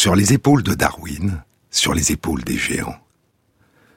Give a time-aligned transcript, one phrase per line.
[0.00, 1.42] Sur les épaules de Darwin,
[1.72, 3.00] sur les épaules des géants.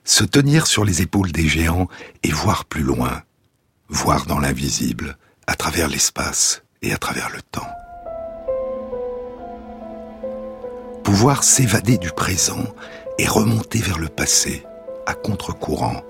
[0.04, 1.88] Se tenir sur les épaules des géants
[2.24, 3.22] et voir plus loin,
[3.88, 5.16] voir dans l'invisible,
[5.46, 7.70] à travers l'espace et à travers le temps.
[11.04, 12.66] Pouvoir s'évader du présent
[13.20, 14.66] et remonter vers le passé,
[15.06, 16.02] à contre-courant,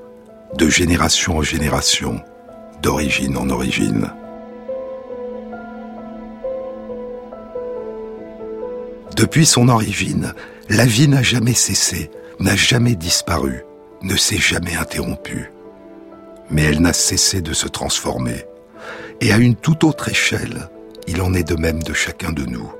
[0.58, 2.24] de génération en génération,
[2.82, 4.14] d'origine en origine.
[9.16, 10.34] Depuis son origine,
[10.70, 13.64] la vie n'a jamais cessé, n'a jamais disparu,
[14.02, 15.52] ne s'est jamais interrompue.
[16.50, 18.46] Mais elle n'a cessé de se transformer.
[19.20, 20.70] Et à une toute autre échelle,
[21.08, 22.72] il en est de même de chacun de nous.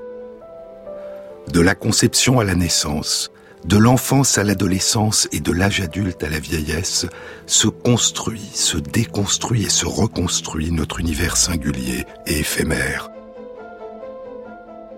[1.52, 3.30] De la conception à la naissance,
[3.64, 7.06] de l'enfance à l'adolescence et de l'âge adulte à la vieillesse,
[7.46, 13.11] se construit, se déconstruit et se reconstruit notre univers singulier et éphémère.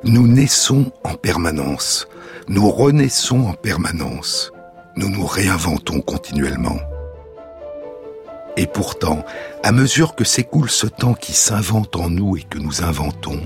[0.07, 2.07] Nous naissons en permanence,
[2.49, 4.53] nous renaissons en permanence,
[4.97, 6.79] nous nous réinventons continuellement.
[8.59, 9.25] Et pourtant,
[9.63, 13.41] à mesure que s'écoule ce temps qui s'invente en nous et que nous inventons,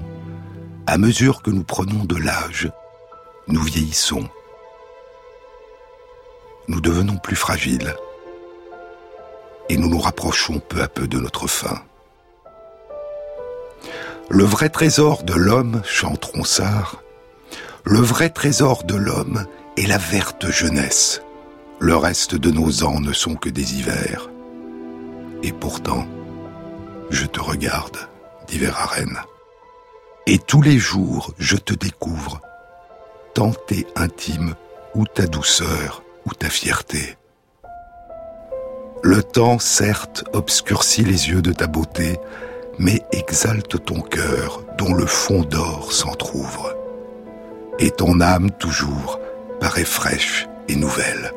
[0.88, 2.68] à mesure que nous prenons de l'âge,
[3.46, 4.28] nous vieillissons.
[6.66, 7.94] Nous devenons plus fragiles.
[9.68, 11.82] Et nous nous rapprochons peu à peu de notre fin.
[14.30, 17.02] Le vrai trésor de l'homme, chante Ronsard,
[17.84, 19.46] le vrai trésor de l'homme
[19.78, 21.22] est la verte jeunesse.
[21.78, 24.28] Le reste de nos ans ne sont que des hivers.
[25.42, 26.06] Et pourtant,
[27.08, 27.96] je te regarde,
[28.46, 29.22] dit Rennes.
[30.26, 32.42] Et tous les jours, je te découvre,
[33.32, 34.54] tant t'es intime,
[34.94, 37.16] ou ta douceur, ou ta fierté.
[39.02, 42.18] Le temps, certes, obscurcit les yeux de ta beauté,
[42.78, 46.74] mais exalte ton cœur dont le fond d'or s'entr'ouvre.
[47.78, 49.18] Et ton âme toujours
[49.60, 51.32] paraît fraîche et nouvelle.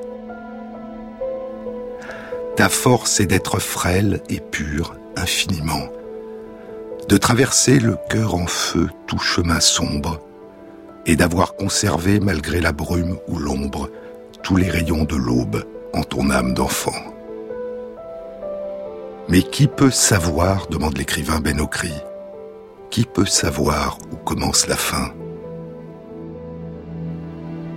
[2.55, 5.87] Ta force est d'être frêle et pure infiniment,
[7.07, 10.19] de traverser le cœur en feu tout chemin sombre,
[11.05, 13.89] et d'avoir conservé, malgré la brume ou l'ombre,
[14.43, 15.63] tous les rayons de l'aube
[15.93, 16.93] en ton âme d'enfant.
[19.29, 21.93] Mais qui peut savoir, demande l'écrivain Benokri,
[22.89, 25.13] qui peut savoir où commence la fin?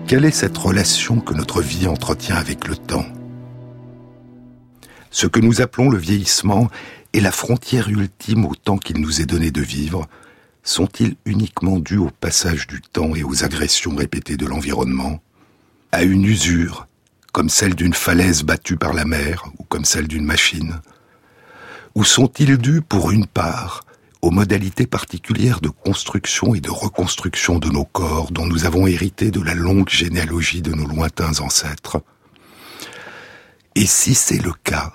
[0.07, 3.07] Quelle est cette relation que notre vie entretient avec le temps?
[5.11, 6.69] Ce que nous appelons le vieillissement
[7.13, 10.09] et la frontière ultime au temps qu'il nous est donné de vivre.
[10.65, 15.21] Sont-ils uniquement dus au passage du temps et aux agressions répétées de l'environnement?
[15.93, 16.89] À une usure,
[17.33, 20.81] comme celle d'une falaise battue par la mer ou comme celle d'une machine?
[21.95, 23.83] Ou sont-ils dus, pour une part,
[24.21, 29.31] aux modalités particulières de construction et de reconstruction de nos corps dont nous avons hérité
[29.31, 32.03] de la longue généalogie de nos lointains ancêtres?
[33.75, 34.95] Et si c'est le cas,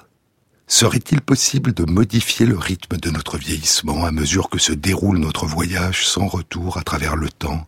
[0.67, 5.45] serait-il possible de modifier le rythme de notre vieillissement à mesure que se déroule notre
[5.45, 7.65] voyage sans retour à travers le temps?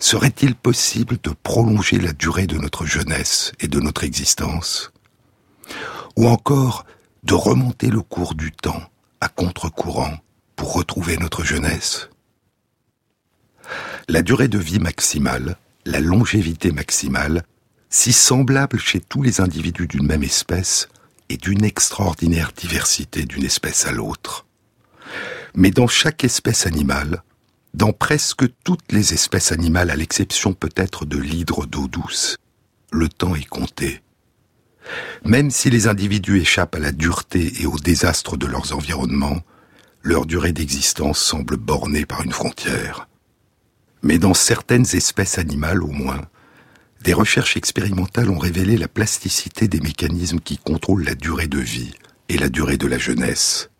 [0.00, 4.92] Serait-il possible de prolonger la durée de notre jeunesse et de notre existence?
[6.16, 6.84] Ou encore,
[7.22, 8.82] de remonter le cours du temps
[9.20, 10.18] à contre-courant
[10.56, 12.08] pour retrouver notre jeunesse
[14.08, 17.44] La durée de vie maximale, la longévité maximale,
[17.90, 20.88] si semblable chez tous les individus d'une même espèce,
[21.28, 24.46] est d'une extraordinaire diversité d'une espèce à l'autre.
[25.54, 27.22] Mais dans chaque espèce animale,
[27.74, 32.36] dans presque toutes les espèces animales à l'exception peut-être de l'hydre d'eau douce,
[32.90, 34.00] le temps est compté.
[35.24, 39.40] Même si les individus échappent à la dureté et au désastre de leurs environnements,
[40.02, 43.08] leur durée d'existence semble bornée par une frontière.
[44.02, 46.22] Mais dans certaines espèces animales au moins,
[47.02, 51.94] des recherches expérimentales ont révélé la plasticité des mécanismes qui contrôlent la durée de vie
[52.28, 53.70] et la durée de la jeunesse.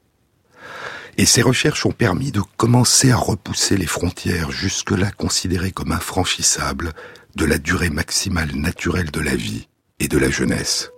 [1.16, 6.92] Et ces recherches ont permis de commencer à repousser les frontières jusque-là considérées comme infranchissables
[7.34, 9.68] de la durée maximale naturelle de la vie
[9.98, 10.90] et de la jeunesse.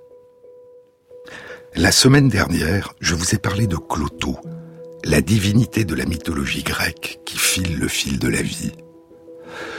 [1.77, 4.37] La semaine dernière, je vous ai parlé de Cloto,
[5.05, 8.73] la divinité de la mythologie grecque qui file le fil de la vie.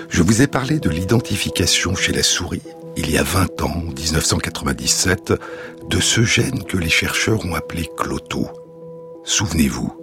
[0.08, 2.62] Je vous ai parlé de l'identification chez la souris,
[2.96, 5.34] il y a 20 ans, en 1997,
[5.90, 8.48] de ce gène que les chercheurs ont appelé Cloto.
[9.26, 9.94] Souvenez-vous,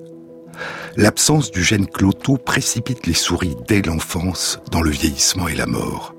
[0.96, 6.14] l'absence du gène Cloto précipite les souris dès l'enfance dans le vieillissement et la mort.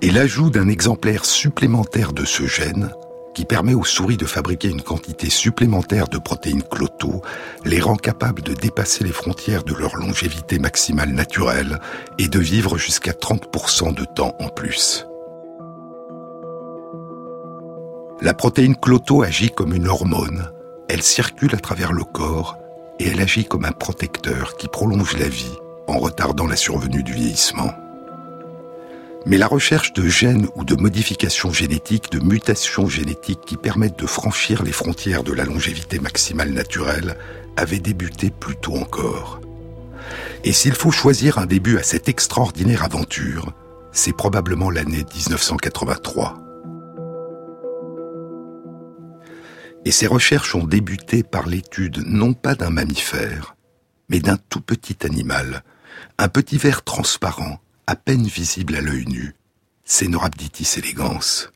[0.00, 2.92] Et l'ajout d'un exemplaire supplémentaire de ce gène
[3.36, 7.20] qui permet aux souris de fabriquer une quantité supplémentaire de protéines cloto,
[7.66, 11.78] les rend capables de dépasser les frontières de leur longévité maximale naturelle
[12.18, 15.06] et de vivre jusqu'à 30% de temps en plus.
[18.22, 20.50] La protéine cloto agit comme une hormone.
[20.88, 22.56] Elle circule à travers le corps
[22.98, 27.12] et elle agit comme un protecteur qui prolonge la vie en retardant la survenue du
[27.12, 27.74] vieillissement.
[29.26, 34.06] Mais la recherche de gènes ou de modifications génétiques, de mutations génétiques qui permettent de
[34.06, 37.18] franchir les frontières de la longévité maximale naturelle
[37.56, 39.40] avait débuté plus tôt encore.
[40.44, 43.52] Et s'il faut choisir un début à cette extraordinaire aventure,
[43.90, 46.38] c'est probablement l'année 1983.
[49.84, 53.56] Et ces recherches ont débuté par l'étude non pas d'un mammifère,
[54.08, 55.64] mais d'un tout petit animal,
[56.16, 59.34] un petit ver transparent à peine visible à l'œil nu,
[59.84, 61.50] Cenorhabditis elegans.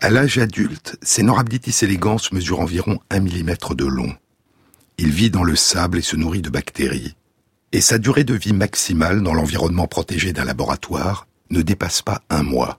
[0.00, 4.14] À l'âge adulte, Cenorhabditis elegans mesure environ un millimètre de long.
[4.98, 7.16] Il vit dans le sable et se nourrit de bactéries.
[7.72, 12.44] Et sa durée de vie maximale dans l'environnement protégé d'un laboratoire ne dépasse pas un
[12.44, 12.78] mois.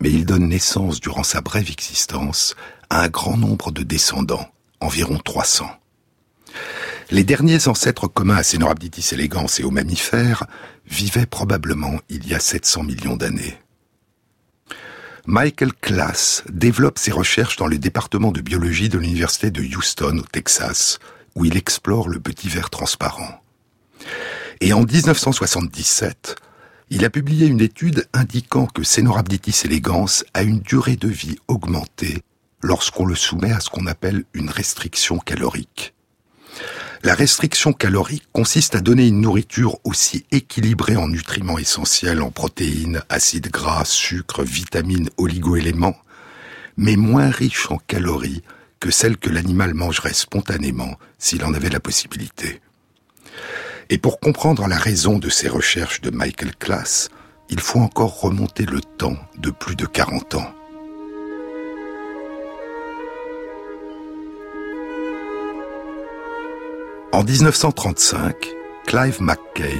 [0.00, 2.56] Mais il donne naissance durant sa brève existence
[2.90, 4.50] à un grand nombre de descendants,
[4.80, 5.70] environ 300.
[7.12, 10.46] Les derniers ancêtres communs à Cenorhabditis elegans et aux mammifères
[10.86, 13.58] vivaient probablement il y a 700 millions d'années.
[15.26, 20.26] Michael Klass développe ses recherches dans le département de biologie de l'université de Houston au
[20.26, 21.00] Texas,
[21.34, 23.42] où il explore le petit ver transparent.
[24.62, 26.36] Et en 1977,
[26.88, 32.22] il a publié une étude indiquant que Cenorhabditis elegans a une durée de vie augmentée
[32.62, 35.92] lorsqu'on le soumet à ce qu'on appelle une restriction calorique.
[37.04, 43.02] La restriction calorique consiste à donner une nourriture aussi équilibrée en nutriments essentiels, en protéines,
[43.08, 45.96] acides gras, sucres, vitamines, oligoéléments,
[46.76, 48.44] mais moins riche en calories
[48.78, 52.60] que celle que l'animal mangerait spontanément s'il en avait la possibilité.
[53.90, 57.08] Et pour comprendre la raison de ces recherches de Michael Klass,
[57.50, 60.54] il faut encore remonter le temps de plus de 40 ans.
[67.12, 68.34] En 1935,
[68.86, 69.76] Clive McKay,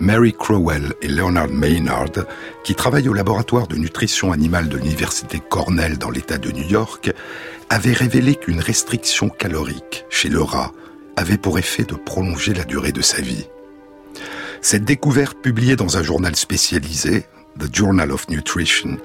[0.00, 2.24] Mary Crowell et Leonard Maynard,
[2.64, 7.12] qui travaillent au laboratoire de nutrition animale de l'université Cornell dans l'État de New York,
[7.68, 10.72] avaient révélé qu'une restriction calorique chez le rat
[11.16, 13.48] avait pour effet de prolonger la durée de sa vie.
[14.62, 17.26] Cette découverte publiée dans un journal spécialisé,
[17.60, 18.96] The Journal of Nutrition,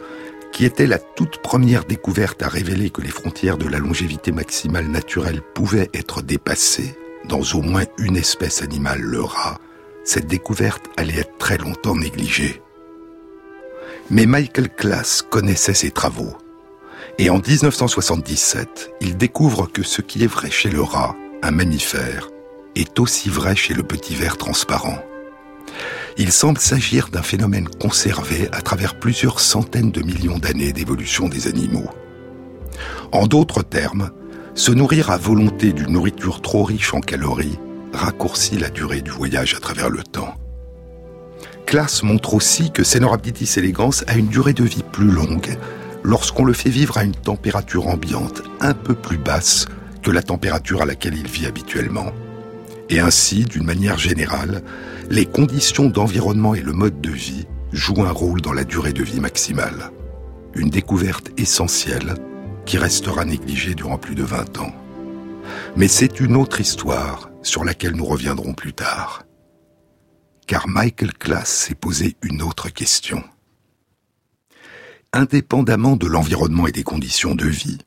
[0.54, 4.88] qui était la toute première découverte à révéler que les frontières de la longévité maximale
[4.88, 6.96] naturelle pouvaient être dépassées,
[7.27, 9.59] dans au moins une espèce animale, le rat,
[10.03, 12.62] cette découverte allait être très longtemps négligée.
[14.09, 16.33] Mais Michael Klass connaissait ses travaux.
[17.18, 22.29] Et en 1977, il découvre que ce qui est vrai chez le rat, un mammifère,
[22.75, 25.00] est aussi vrai chez le petit ver transparent.
[26.18, 31.47] Il semble s'agir d'un phénomène conservé à travers plusieurs centaines de millions d'années d'évolution des
[31.47, 31.89] animaux.
[33.12, 34.12] En d'autres termes,
[34.57, 37.59] se nourrir à volonté d'une nourriture trop riche en calories
[37.94, 40.33] raccourcit la durée du voyage à travers le temps.
[41.68, 45.56] Classe montre aussi que Cenorhabditis elegans a une durée de vie plus longue
[46.04, 49.68] lorsqu'on le fait vivre à une température ambiante un peu plus basse
[50.02, 52.11] que la température à laquelle il vit habituellement.
[52.90, 54.64] Et ainsi, d'une manière générale,
[55.11, 59.04] les conditions d'environnement et le mode de vie jouent un rôle dans la durée de
[59.04, 59.92] vie maximale.
[60.56, 62.16] Une découverte essentielle
[62.68, 64.76] qui restera négligé durant plus de 20 ans.
[65.78, 69.24] Mais c'est une autre histoire sur laquelle nous reviendrons plus tard.
[70.47, 73.24] Car Michael Klass s'est posé une autre question.
[75.14, 77.80] Indépendamment de l'environnement et des conditions de vie,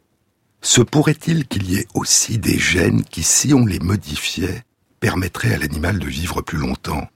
[0.62, 4.64] se pourrait-il qu'il y ait aussi des gènes qui, si on les modifiait,
[4.98, 7.06] permettraient à l'animal de vivre plus longtemps?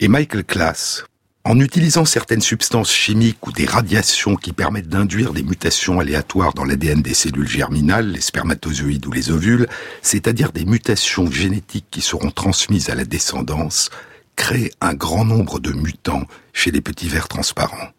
[0.00, 1.04] Et Michael Klass,
[1.46, 6.64] en utilisant certaines substances chimiques ou des radiations qui permettent d'induire des mutations aléatoires dans
[6.64, 9.68] l'ADN des cellules germinales, les spermatozoïdes ou les ovules,
[10.02, 13.90] c'est-à-dire des mutations génétiques qui seront transmises à la descendance,
[14.34, 17.90] crée un grand nombre de mutants chez les petits vers transparents.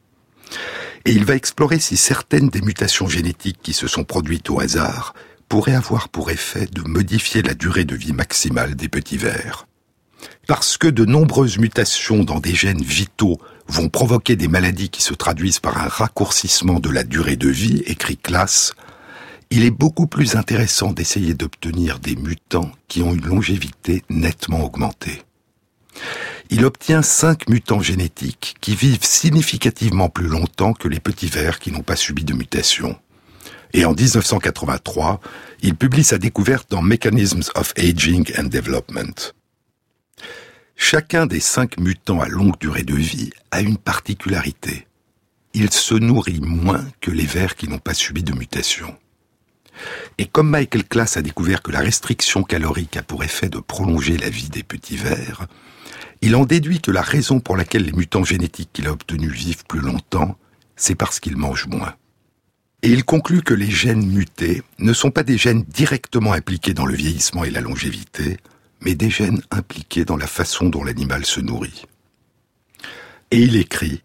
[1.06, 5.14] Et il va explorer si certaines des mutations génétiques qui se sont produites au hasard
[5.48, 9.67] pourraient avoir pour effet de modifier la durée de vie maximale des petits vers.
[10.48, 15.14] Parce que de nombreuses mutations dans des gènes vitaux vont provoquer des maladies qui se
[15.14, 18.74] traduisent par un raccourcissement de la durée de vie, écrit Classe,
[19.50, 25.22] il est beaucoup plus intéressant d'essayer d'obtenir des mutants qui ont une longévité nettement augmentée.
[26.50, 31.72] Il obtient cinq mutants génétiques qui vivent significativement plus longtemps que les petits vers qui
[31.72, 32.98] n'ont pas subi de mutation.
[33.74, 35.20] Et en 1983,
[35.62, 39.34] il publie sa découverte dans Mechanisms of Aging and Development.
[40.80, 44.88] Chacun des cinq mutants à longue durée de vie a une particularité.
[45.54, 48.96] Il se nourrit moins que les vers qui n'ont pas subi de mutation.
[50.20, 54.18] Et comme Michael Klass a découvert que la restriction calorique a pour effet de prolonger
[54.18, 55.48] la vie des petits vers,
[56.22, 59.66] il en déduit que la raison pour laquelle les mutants génétiques qu'il a obtenus vivent
[59.68, 60.38] plus longtemps,
[60.76, 61.96] c'est parce qu'ils mangent moins.
[62.84, 66.86] Et il conclut que les gènes mutés ne sont pas des gènes directement impliqués dans
[66.86, 68.38] le vieillissement et la longévité,
[68.82, 71.86] mais des gènes impliqués dans la façon dont l'animal se nourrit.
[73.32, 74.04] Et il écrit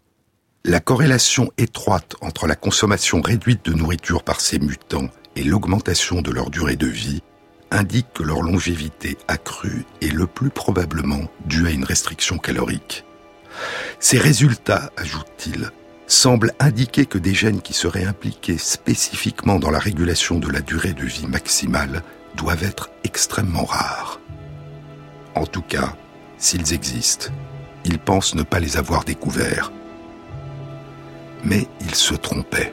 [0.64, 6.30] La corrélation étroite entre la consommation réduite de nourriture par ces mutants et l'augmentation de
[6.30, 7.22] leur durée de vie
[7.70, 13.04] indique que leur longévité accrue est le plus probablement due à une restriction calorique.
[13.98, 15.70] Ces résultats, ajoute-t-il,
[16.06, 20.92] semblent indiquer que des gènes qui seraient impliqués spécifiquement dans la régulation de la durée
[20.92, 22.02] de vie maximale
[22.36, 24.20] doivent être extrêmement rares.
[25.34, 25.94] En tout cas,
[26.38, 27.30] s'ils existent,
[27.84, 29.72] il pense ne pas les avoir découverts.
[31.44, 32.72] Mais il se trompait.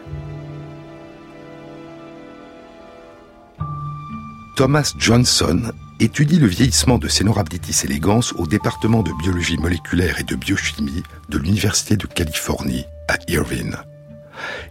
[4.56, 10.36] Thomas Johnson étudie le vieillissement de Cenorhabditis elegans au département de biologie moléculaire et de
[10.36, 13.78] biochimie de l'Université de Californie à Irvine.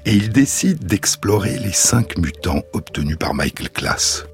[0.05, 4.25] Et il décide d'explorer les cinq mutants obtenus par Michael Klass.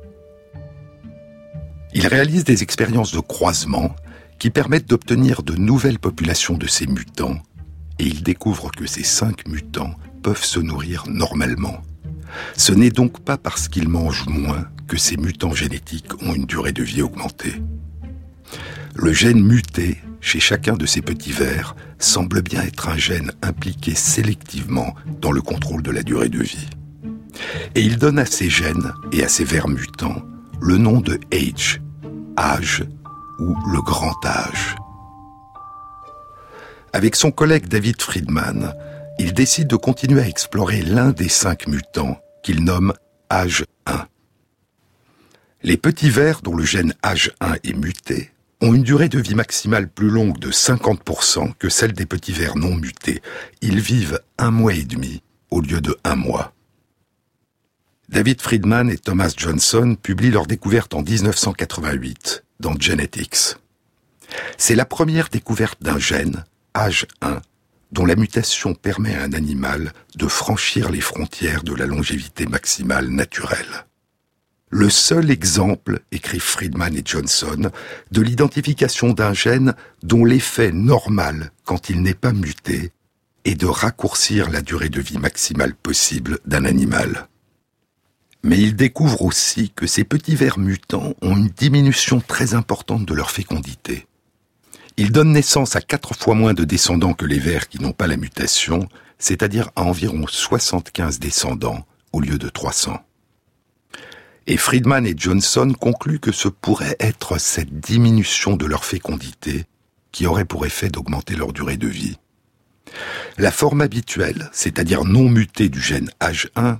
[1.94, 3.94] Il réalise des expériences de croisement
[4.40, 7.40] qui permettent d'obtenir de nouvelles populations de ces mutants,
[8.00, 11.80] et il découvre que ces cinq mutants peuvent se nourrir normalement.
[12.56, 16.72] Ce n'est donc pas parce qu'ils mangent moins que ces mutants génétiques ont une durée
[16.72, 17.62] de vie augmentée.
[18.96, 23.94] Le gène muté chez chacun de ces petits vers semble bien être un gène impliqué
[23.94, 26.68] sélectivement dans le contrôle de la durée de vie.
[27.74, 30.22] Et il donne à ces gènes et à ces vers mutants
[30.60, 31.78] le nom de H,
[32.37, 32.85] âge
[33.38, 34.76] ou le grand âge.
[36.93, 38.75] Avec son collègue David Friedman,
[39.19, 42.93] il décide de continuer à explorer l'un des cinq mutants qu'il nomme
[43.31, 44.07] âge 1.
[45.62, 49.35] Les petits vers dont le gène âge 1 est muté ont une durée de vie
[49.35, 53.21] maximale plus longue de 50% que celle des petits vers non mutés.
[53.61, 56.53] Ils vivent un mois et demi au lieu de un mois.
[58.14, 63.56] David Friedman et Thomas Johnson publient leur découverte en 1988 dans Genetics.
[64.56, 66.44] C'est la première découverte d'un gène,
[66.76, 67.40] âge 1,
[67.90, 73.09] dont la mutation permet à un animal de franchir les frontières de la longévité maximale
[73.09, 73.85] naturelle.
[74.71, 77.73] Le seul exemple, écrit Friedman et Johnson,
[78.12, 82.92] de l'identification d'un gène dont l'effet normal, quand il n'est pas muté,
[83.44, 87.26] est de raccourcir la durée de vie maximale possible d'un animal.
[88.44, 93.14] Mais il découvre aussi que ces petits vers mutants ont une diminution très importante de
[93.14, 94.06] leur fécondité.
[94.98, 98.06] Ils donnent naissance à quatre fois moins de descendants que les vers qui n'ont pas
[98.06, 98.86] la mutation,
[99.18, 103.02] c'est-à-dire à environ 75 descendants au lieu de 300.
[104.46, 109.64] Et Friedman et Johnson concluent que ce pourrait être cette diminution de leur fécondité
[110.12, 112.18] qui aurait pour effet d'augmenter leur durée de vie.
[113.38, 116.76] La forme habituelle, c'est-à-dire non mutée du gène H1,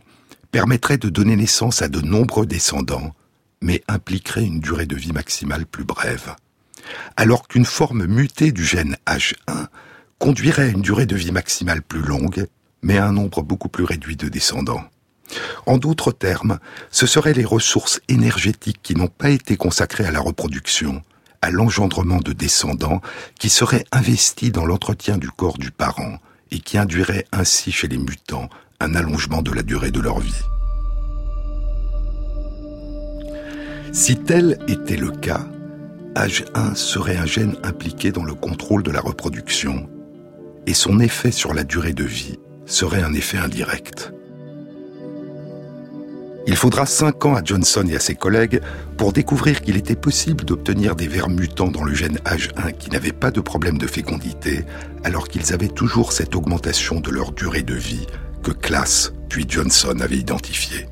[0.55, 3.13] permettrait de donner naissance à de nombreux descendants,
[3.61, 6.37] mais impliquerait une durée de vie maximale plus brève.
[7.17, 9.67] Alors qu'une forme mutée du gène H1
[10.21, 12.47] conduirait à une durée de vie maximale plus longue,
[12.83, 14.85] mais à un nombre beaucoup plus réduit de descendants.
[15.67, 16.61] En d'autres termes,
[16.93, 21.03] ce seraient les ressources énergétiques qui n'ont pas été consacrées à la reproduction,
[21.43, 23.01] à l'engendrement de descendants,
[23.41, 26.21] qui seraient investies dans l'entretien du corps du parent
[26.53, 28.49] et qui induiraient ainsi chez les mutants
[28.81, 30.43] un allongement de la durée de leur vie.
[33.93, 35.47] Si tel était le cas,
[36.17, 39.89] âge 1 serait un gène impliqué dans le contrôle de la reproduction,
[40.67, 44.13] et son effet sur la durée de vie serait un effet indirect.
[46.47, 48.61] Il faudra 5 ans à Johnson et à ses collègues
[48.99, 53.13] pour découvrir qu'il était possible d'obtenir des vers mutants dans le gène H1 qui n'avaient
[53.13, 54.65] pas de problème de fécondité,
[55.05, 58.07] alors qu'ils avaient toujours cette augmentation de leur durée de vie
[58.45, 58.69] que
[59.29, 60.87] puis Johnson avaient identifié.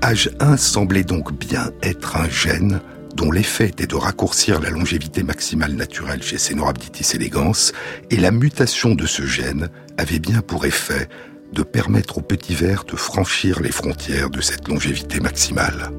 [0.00, 2.80] H1 semblait donc bien être un gène
[3.14, 7.72] dont l'effet était de raccourcir la longévité maximale naturelle chez Cenorhabditis elegans,
[8.10, 11.08] et la mutation de ce gène avait bien pour effet
[11.52, 15.90] de permettre aux petits vers de franchir les frontières de cette longévité maximale.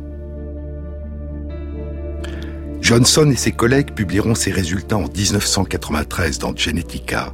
[2.81, 7.33] Johnson et ses collègues publieront ces résultats en 1993 dans Genetica,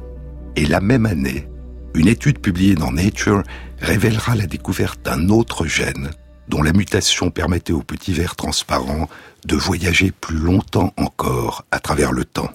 [0.56, 1.49] et la même année,
[1.94, 3.42] Une étude publiée dans Nature
[3.80, 6.10] révélera la découverte d'un autre gène
[6.50, 9.08] dont la mutation permettait au petit ver transparent
[9.46, 12.50] de voyager plus longtemps encore à travers le temps.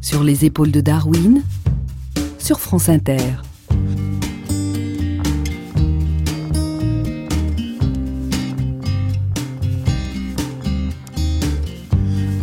[0.00, 1.42] Sur les épaules de Darwin,
[2.38, 3.18] sur France Inter.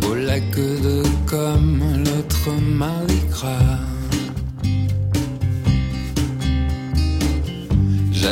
[0.08, 1.79] Au lac de comme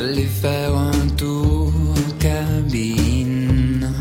[0.00, 3.92] J'allais faire un tour en cabine.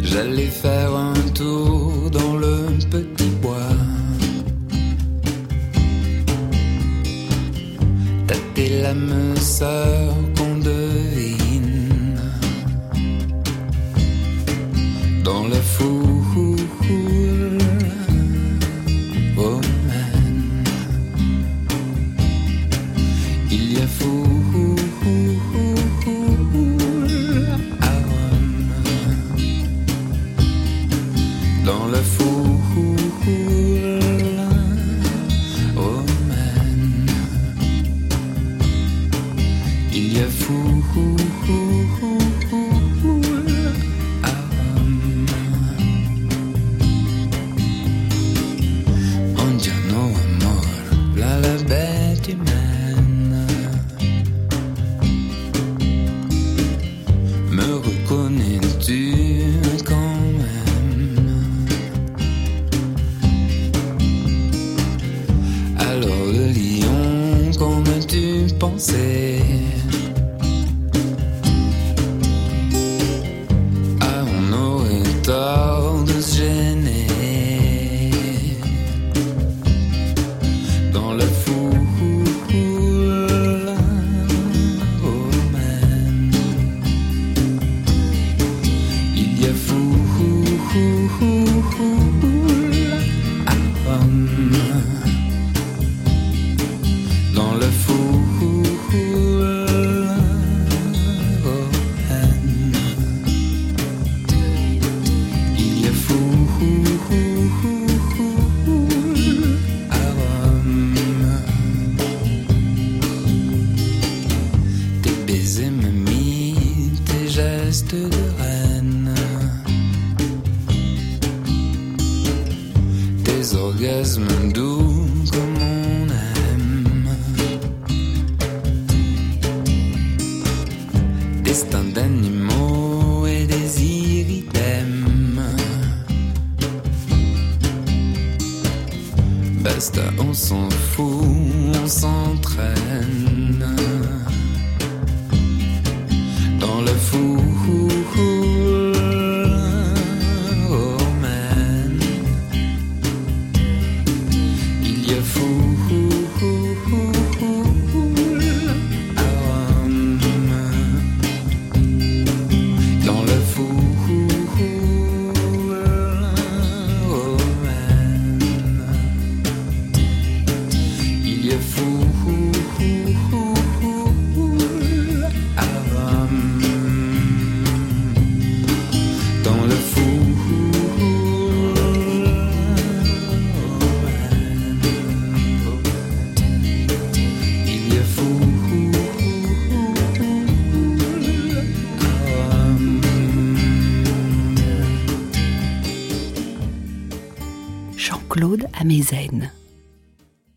[0.00, 3.74] J'allais faire un tour dans le petit bois.
[8.28, 10.17] Tâter l'âme sœur
[31.68, 32.37] dans la foule.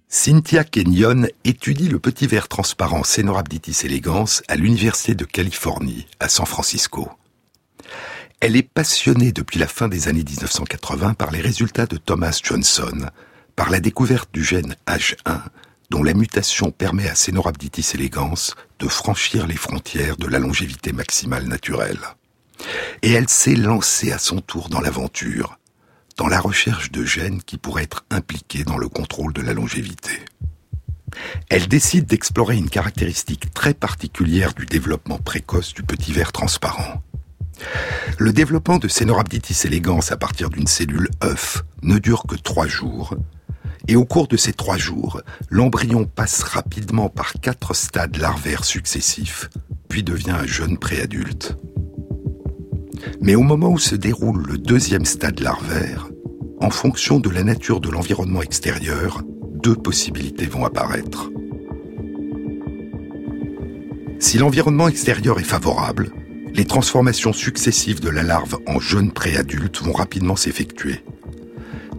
[0.07, 6.45] Cynthia Kenyon étudie le petit verre transparent Cenorhabditis elegans à l'Université de Californie, à San
[6.45, 7.09] Francisco.
[8.39, 13.07] Elle est passionnée depuis la fin des années 1980 par les résultats de Thomas Johnson,
[13.55, 15.41] par la découverte du gène H1,
[15.89, 21.47] dont la mutation permet à Cenorhabditis elegans de franchir les frontières de la longévité maximale
[21.47, 22.01] naturelle.
[23.01, 25.57] Et elle s'est lancée à son tour dans l'aventure,
[26.17, 30.11] dans la recherche de gènes qui pourraient être impliqués dans le contrôle de la longévité.
[31.49, 37.01] Elle décide d'explorer une caractéristique très particulière du développement précoce du petit ver transparent.
[38.17, 43.15] Le développement de Cenorhabditis elegans à partir d'une cellule œuf ne dure que trois jours,
[43.87, 49.49] et au cours de ces trois jours, l'embryon passe rapidement par quatre stades larvaires successifs,
[49.89, 51.57] puis devient un jeune préadulte.
[53.21, 56.09] Mais au moment où se déroule le deuxième stade larvaire,
[56.59, 59.21] en fonction de la nature de l'environnement extérieur,
[59.61, 61.31] deux possibilités vont apparaître.
[64.19, 66.11] Si l'environnement extérieur est favorable,
[66.53, 71.03] les transformations successives de la larve en jeune préadulte vont rapidement s'effectuer.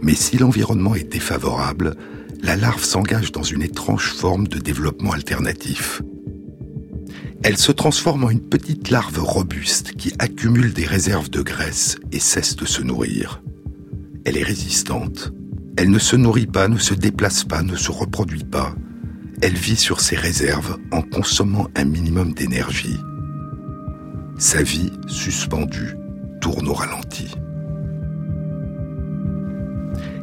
[0.02, 1.96] Mais si l'environnement est défavorable,
[2.42, 6.02] la larve s'engage dans une étrange forme de développement alternatif.
[7.44, 12.20] Elle se transforme en une petite larve robuste qui accumule des réserves de graisse et
[12.20, 13.42] cesse de se nourrir.
[14.24, 15.32] Elle est résistante.
[15.76, 18.76] Elle ne se nourrit pas, ne se déplace pas, ne se reproduit pas.
[19.40, 22.98] Elle vit sur ses réserves en consommant un minimum d'énergie.
[24.38, 25.96] Sa vie, suspendue,
[26.40, 27.34] tourne au ralenti.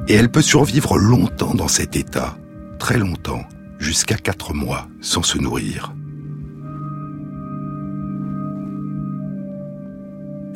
[0.07, 2.37] Et elle peut survivre longtemps dans cet état,
[2.79, 3.43] très longtemps,
[3.77, 5.93] jusqu'à quatre mois, sans se nourrir.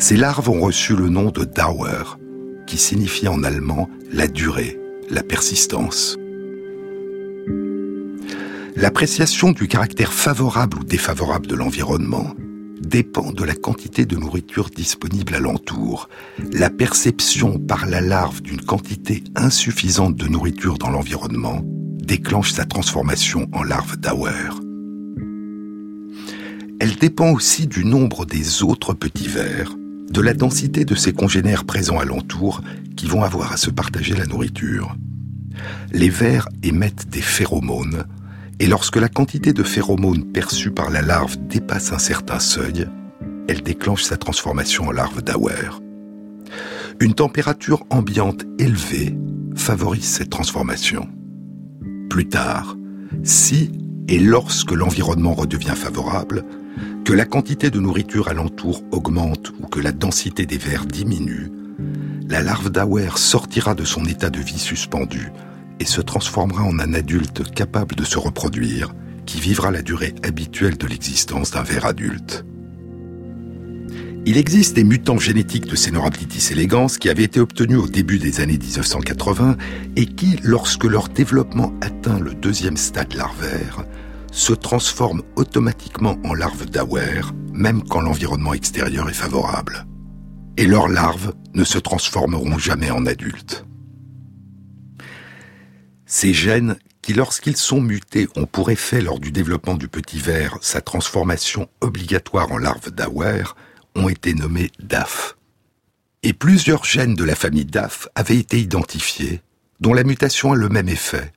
[0.04, 2.18] Ces larves ont reçu le nom de Dauer,
[2.68, 4.78] qui signifie en allemand la durée,
[5.10, 6.18] la persistance.
[8.76, 12.36] L'appréciation du caractère favorable ou défavorable de l'environnement
[12.82, 16.10] dépend de la quantité de nourriture disponible alentour.
[16.52, 23.48] La perception par la larve d'une quantité insuffisante de nourriture dans l'environnement déclenche sa transformation
[23.54, 24.52] en larve d'Auer.
[26.82, 29.78] Elle dépend aussi du nombre des autres petits vers
[30.10, 32.62] de la densité de ces congénères présents alentour
[32.96, 34.96] qui vont avoir à se partager la nourriture.
[35.92, 38.06] Les vers émettent des phéromones,
[38.60, 42.88] et lorsque la quantité de phéromones perçue par la larve dépasse un certain seuil,
[43.48, 45.82] elle déclenche sa transformation en larve d'Auer.
[47.00, 49.18] Une température ambiante élevée
[49.56, 51.08] favorise cette transformation.
[52.10, 52.78] Plus tard,
[53.24, 53.72] si
[54.08, 56.46] et lorsque l'environnement redevient favorable,
[57.04, 61.52] que la quantité de nourriture alentour augmente ou que la densité des vers diminue,
[62.30, 65.32] la larve d'Auer sortira de son état de vie suspendu
[65.80, 68.94] et se transformera en un adulte capable de se reproduire,
[69.26, 72.46] qui vivra la durée habituelle de l'existence d'un ver adulte.
[74.26, 78.39] Il existe des mutants génétiques de Cenorhabditis elegans qui avaient été obtenus au début des
[78.39, 79.58] années 1980
[79.98, 83.84] et qui, lorsque leur développement atteint le deuxième stade larvaire,
[84.34, 87.22] se transforment automatiquement en larves d'Auer,
[87.54, 89.86] même quand l'environnement extérieur est favorable.
[90.58, 93.65] Et leurs larves ne se transformeront jamais en adultes.
[96.08, 100.58] Ces gènes, qui lorsqu'ils sont mutés ont pour effet lors du développement du petit ver
[100.62, 103.56] sa transformation obligatoire en larve d'Auer,
[103.96, 105.38] ont été nommés DAF.
[106.24, 109.41] Et plusieurs gènes de la famille DAF avaient été identifiés,
[109.80, 111.34] dont la mutation a le même effet,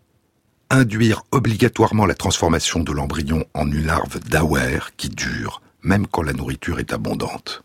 [0.70, 6.32] induire obligatoirement la transformation de l'embryon en une larve d'Auer qui dure, même quand la
[6.32, 7.62] nourriture est abondante.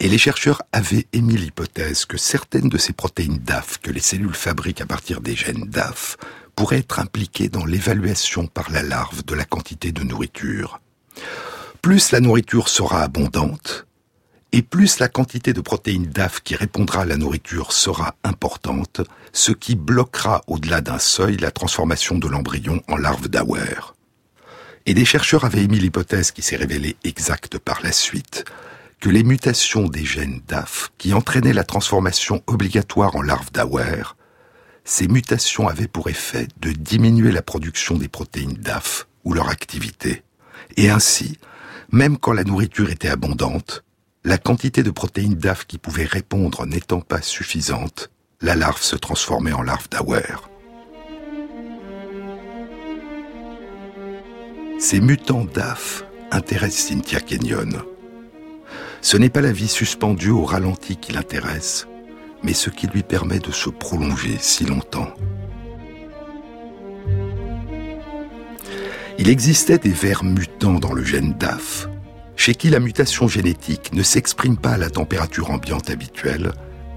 [0.00, 4.34] Et les chercheurs avaient émis l'hypothèse que certaines de ces protéines DAF que les cellules
[4.34, 6.16] fabriquent à partir des gènes DAF
[6.54, 10.80] pourraient être impliquées dans l'évaluation par la larve de la quantité de nourriture.
[11.82, 13.87] Plus la nourriture sera abondante,
[14.52, 19.52] et plus la quantité de protéines DAF qui répondra à la nourriture sera importante, ce
[19.52, 23.94] qui bloquera au-delà d'un seuil la transformation de l'embryon en larve d'Auer.
[24.86, 28.44] Et des chercheurs avaient émis l'hypothèse qui s'est révélée exacte par la suite,
[29.00, 34.16] que les mutations des gènes DAF qui entraînaient la transformation obligatoire en larve d'Auer,
[34.84, 40.22] ces mutations avaient pour effet de diminuer la production des protéines DAF ou leur activité.
[40.78, 41.36] Et ainsi,
[41.92, 43.84] même quand la nourriture était abondante,
[44.28, 48.10] la quantité de protéines DAF qui pouvait répondre n'étant pas suffisante,
[48.42, 50.20] la larve se transformait en larve d'Auer.
[54.78, 57.70] Ces mutants DAF intéressent Cynthia Kenyon.
[59.00, 61.88] Ce n'est pas la vie suspendue au ralenti qui l'intéresse,
[62.42, 65.14] mais ce qui lui permet de se prolonger si longtemps.
[69.18, 71.88] Il existait des vers mutants dans le gène DAF,
[72.38, 76.52] chez qui la mutation génétique ne s'exprime pas à la température ambiante habituelle,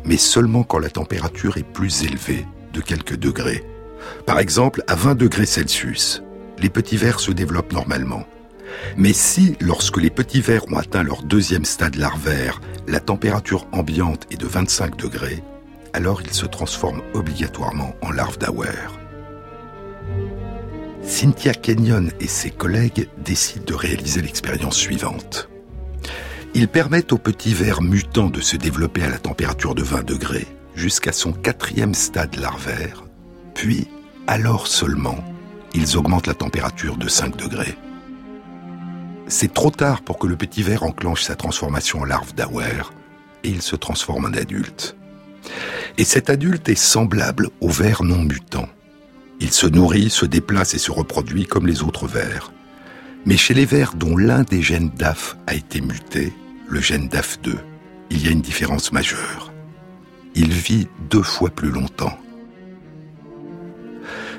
[0.05, 3.65] mais seulement quand la température est plus élevée de quelques degrés.
[4.27, 6.21] Par exemple, à 20 degrés Celsius,
[6.59, 8.23] les petits vers se développent normalement.
[8.97, 14.27] Mais si, lorsque les petits vers ont atteint leur deuxième stade larvaire, la température ambiante
[14.29, 15.43] est de 25 degrés,
[15.93, 19.00] alors ils se transforment obligatoirement en larves d'Auer.
[21.11, 25.49] Cynthia Kenyon et ses collègues décident de réaliser l'expérience suivante.
[26.53, 30.47] Ils permettent aux petits vers mutants de se développer à la température de 20 degrés
[30.73, 33.03] jusqu'à son quatrième stade larvaire,
[33.53, 33.89] puis,
[34.25, 35.21] alors seulement,
[35.75, 37.75] ils augmentent la température de 5 degrés.
[39.27, 42.93] C'est trop tard pour que le petit ver enclenche sa transformation en larve d'Auer,
[43.43, 44.95] et il se transforme en adulte.
[45.97, 48.69] Et cet adulte est semblable au ver non mutant.
[49.41, 52.53] Il se nourrit, se déplace et se reproduit comme les autres vers.
[53.25, 56.31] Mais chez les vers dont l'un des gènes DAF a été muté,
[56.69, 57.55] le gène DAF2,
[58.11, 59.51] il y a une différence majeure.
[60.35, 62.17] Il vit deux fois plus longtemps.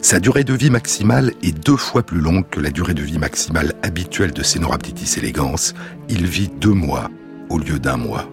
[0.01, 3.19] Sa durée de vie maximale est deux fois plus longue que la durée de vie
[3.19, 5.75] maximale habituelle de Cenorhabditis elegans.
[6.09, 7.11] Il vit deux mois
[7.51, 8.31] au lieu d'un mois.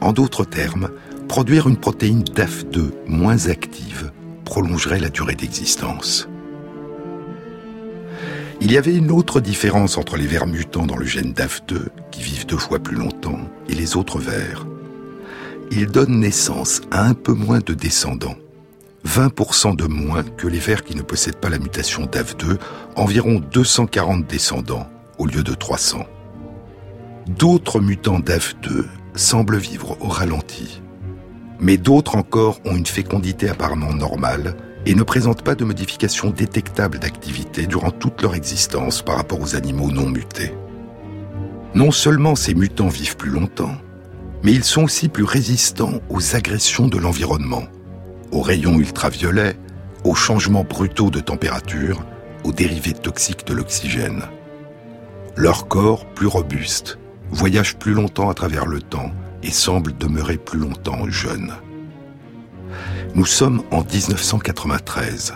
[0.00, 0.90] En d'autres termes,
[1.28, 4.10] produire une protéine DAF2 moins active
[4.48, 6.26] prolongerait la durée d'existence.
[8.62, 12.22] Il y avait une autre différence entre les vers mutants dans le gène DAF2, qui
[12.22, 14.66] vivent deux fois plus longtemps, et les autres vers.
[15.70, 18.36] Ils donnent naissance à un peu moins de descendants.
[19.06, 22.58] 20% de moins que les vers qui ne possèdent pas la mutation DAF2,
[22.96, 26.06] environ 240 descendants au lieu de 300.
[27.26, 30.80] D'autres mutants DAF2 semblent vivre au ralenti,
[31.60, 36.98] mais d'autres encore ont une fécondité apparemment normale et ne présentent pas de modifications détectables
[36.98, 40.54] d'activité durant toute leur existence par rapport aux animaux non mutés.
[41.74, 43.76] Non seulement ces mutants vivent plus longtemps,
[44.42, 47.64] mais ils sont aussi plus résistants aux agressions de l'environnement
[48.32, 49.56] aux rayons ultraviolets,
[50.04, 52.04] aux changements brutaux de température,
[52.44, 54.22] aux dérivés toxiques de l'oxygène.
[55.36, 56.98] Leur corps, plus robuste,
[57.30, 61.52] voyage plus longtemps à travers le temps et semble demeurer plus longtemps jeune.
[63.14, 65.34] Nous sommes en 1993.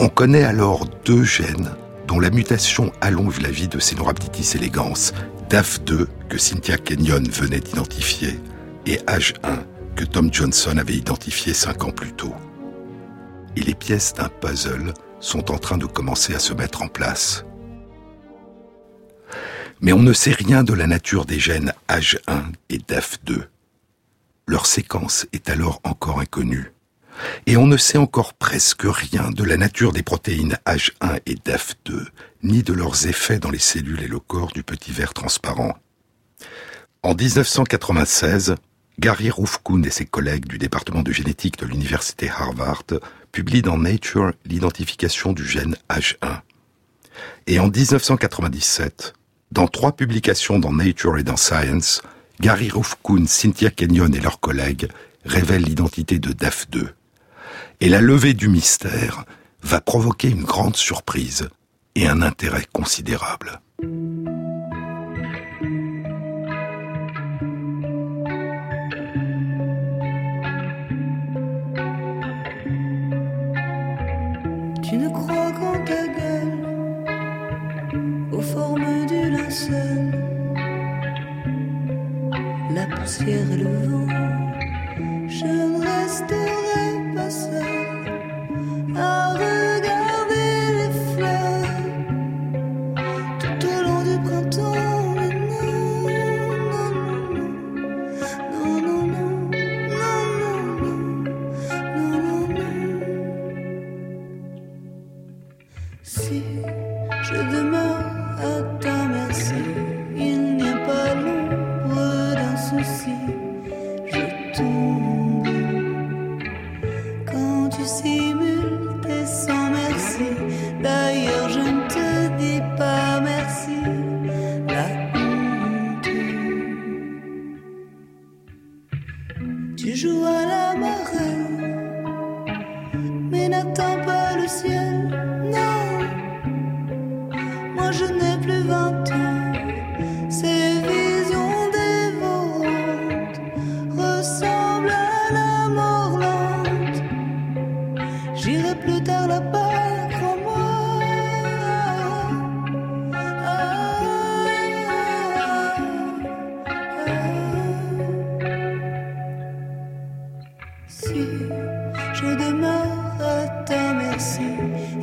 [0.00, 1.70] On connaît alors deux gènes
[2.06, 5.12] dont la mutation allonge la vie de Cenorhabditis elegans,
[5.50, 8.38] DAF2 que Cynthia Kenyon venait d'identifier
[8.86, 9.58] et H1
[9.96, 12.34] que Tom Johnson avait identifié cinq ans plus tôt.
[13.56, 17.44] Et les pièces d'un puzzle sont en train de commencer à se mettre en place.
[19.80, 23.44] Mais on ne sait rien de la nature des gènes H1 et DAF2.
[24.46, 26.72] Leur séquence est alors encore inconnue.
[27.46, 32.06] Et on ne sait encore presque rien de la nature des protéines H1 et DAF2,
[32.42, 35.76] ni de leurs effets dans les cellules et le corps du petit ver transparent.
[37.02, 38.56] En 1996,
[38.98, 42.84] Gary Rufkun et ses collègues du département de génétique de l'université Harvard
[43.30, 46.40] publient dans Nature l'identification du gène H1.
[47.46, 49.14] Et en 1997,
[49.52, 52.02] dans trois publications dans Nature et dans Science,
[52.40, 54.88] Gary Rufkun, Cynthia Kenyon et leurs collègues
[55.24, 56.88] révèlent l'identité de DAF2.
[57.80, 59.24] Et la levée du mystère
[59.62, 61.48] va provoquer une grande surprise
[61.94, 63.60] et un intérêt considérable.
[82.70, 84.06] La poussière et le vent.
[85.26, 85.67] Je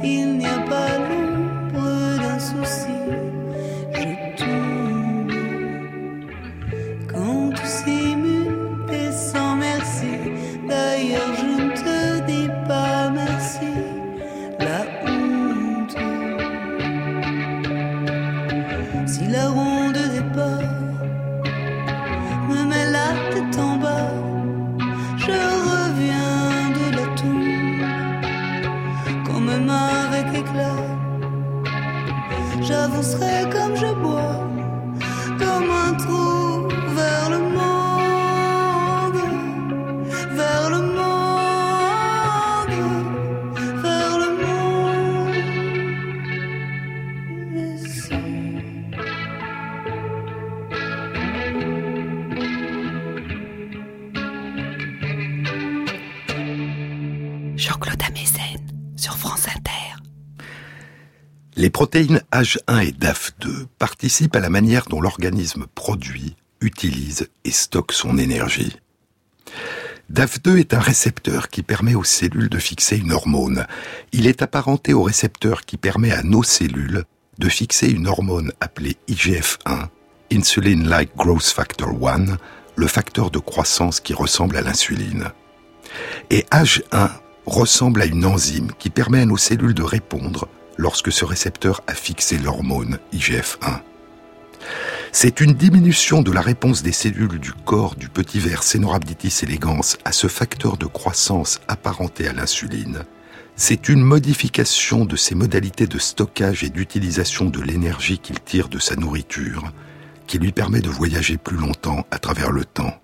[0.05, 0.54] 一年。
[61.85, 68.75] Protéines H1 et DAF2 participent à la manière dont l'organisme produit, utilise et stocke son énergie.
[70.11, 73.67] DAF2 est un récepteur qui permet aux cellules de fixer une hormone.
[74.13, 77.03] Il est apparenté au récepteur qui permet à nos cellules
[77.37, 79.89] de fixer une hormone appelée IGF-1,
[80.33, 82.37] Insulin-like Growth Factor 1,
[82.77, 85.25] le facteur de croissance qui ressemble à l'insuline.
[86.31, 87.11] Et H1
[87.45, 91.93] ressemble à une enzyme qui permet à nos cellules de répondre lorsque ce récepteur a
[91.93, 93.79] fixé l'hormone IGF-1.
[95.11, 99.95] C'est une diminution de la réponse des cellules du corps du petit ver Cenorhabditis elegans
[100.03, 103.03] à ce facteur de croissance apparenté à l'insuline.
[103.55, 108.79] C'est une modification de ses modalités de stockage et d'utilisation de l'énergie qu'il tire de
[108.79, 109.71] sa nourriture
[110.27, 112.99] qui lui permet de voyager plus longtemps à travers le temps.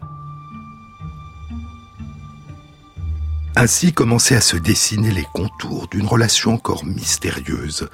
[3.56, 7.90] Ainsi commençaient à se dessiner les contours d'une relation encore mystérieuse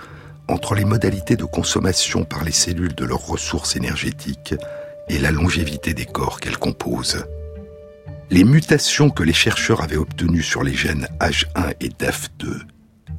[0.48, 4.56] entre les modalités de consommation par les cellules de leurs ressources énergétiques
[5.10, 7.26] et la longévité des corps qu'elles composent.
[8.30, 12.62] Les mutations que les chercheurs avaient obtenues sur les gènes H1 et DAF2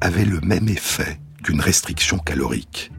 [0.01, 2.91] avaient le même effet qu'une restriction calorique.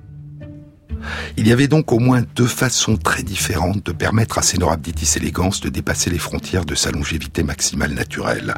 [1.37, 5.51] Il y avait donc au moins deux façons très différentes de permettre à Cenorhabditis elegans
[5.63, 8.55] de dépasser les frontières de sa longévité maximale naturelle.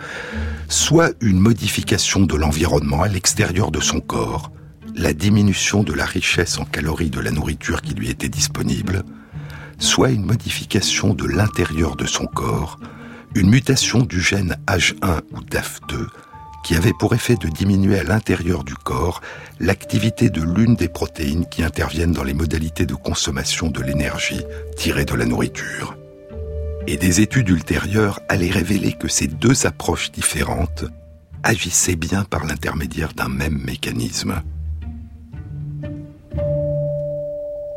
[0.68, 4.50] Soit une modification de l'environnement à l'extérieur de son corps,
[4.94, 9.04] la diminution de la richesse en calories de la nourriture qui lui était disponible,
[9.78, 12.78] soit une modification de l'intérieur de son corps,
[13.34, 16.06] une mutation du gène H1 ou DAF2
[16.62, 19.20] qui avait pour effet de diminuer à l'intérieur du corps
[19.60, 24.42] l'activité de l'une des protéines qui interviennent dans les modalités de consommation de l'énergie
[24.76, 25.96] tirée de la nourriture.
[26.86, 30.84] Et des études ultérieures allaient révéler que ces deux approches différentes
[31.42, 34.42] agissaient bien par l'intermédiaire d'un même mécanisme.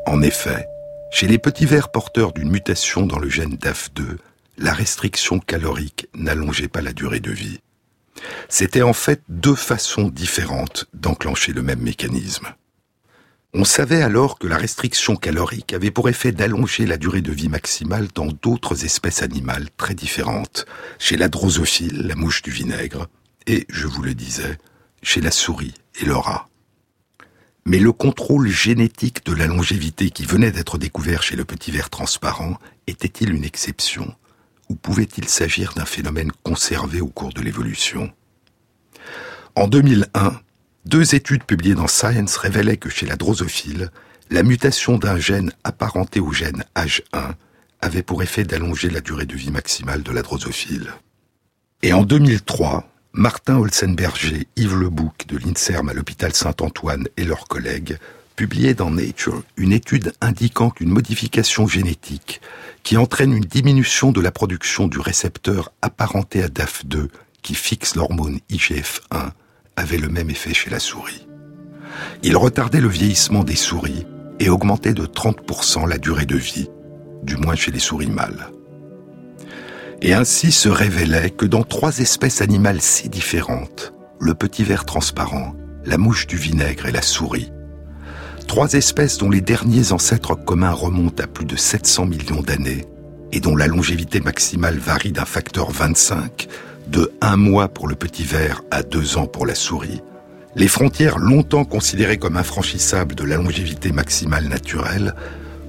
[0.07, 0.67] En effet,
[1.11, 4.17] chez les petits vers porteurs d'une mutation dans le gène DAF2,
[4.57, 7.59] la restriction calorique n'allongeait pas la durée de vie.
[8.49, 12.47] C'était en fait deux façons différentes d'enclencher le même mécanisme.
[13.57, 17.47] On savait alors que la restriction calorique avait pour effet d'allonger la durée de vie
[17.47, 20.65] maximale dans d'autres espèces animales très différentes,
[20.99, 23.07] chez la drosophile, la mouche du vinaigre,
[23.47, 24.57] et, je vous le disais,
[25.01, 26.49] chez la souris et le rat.
[27.65, 31.89] Mais le contrôle génétique de la longévité qui venait d'être découvert chez le petit ver
[31.89, 34.13] transparent était-il une exception?
[34.69, 38.11] Ou pouvait-il s'agir d'un phénomène conservé au cours de l'évolution?
[39.55, 40.39] En 2001,
[40.85, 43.91] deux études publiées dans Science révélaient que chez la drosophile,
[44.29, 47.33] la mutation d'un gène apparenté au gène H1
[47.81, 50.91] avait pour effet d'allonger la durée de vie maximale de la drosophile.
[51.83, 57.97] Et en 2003, Martin Olsenberger, Yves Lebouc de l'INSERM à l'hôpital Saint-Antoine et leurs collègues
[58.35, 62.41] publiaient dans Nature une étude indiquant qu'une modification génétique
[62.83, 67.07] qui entraîne une diminution de la production du récepteur apparenté à DAF2
[67.41, 69.31] qui fixe l'hormone IGF-1
[69.75, 71.27] avait le même effet chez la souris.
[72.23, 74.05] Il retardait le vieillissement des souris
[74.39, 76.69] et augmentait de 30% la durée de vie,
[77.23, 78.49] du moins chez les souris mâles.
[80.01, 85.55] Et ainsi se révélait que dans trois espèces animales si différentes, le petit ver transparent,
[85.85, 87.51] la mouche du vinaigre et la souris,
[88.47, 92.85] Trois espèces dont les derniers ancêtres communs remontent à plus de 700 millions d'années
[93.31, 96.47] et dont la longévité maximale varie d'un facteur 25,
[96.87, 100.01] de un mois pour le petit ver à deux ans pour la souris.
[100.55, 105.15] Les frontières longtemps considérées comme infranchissables de la longévité maximale naturelle